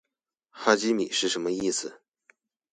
[0.49, 2.01] 哈基米是什么意思？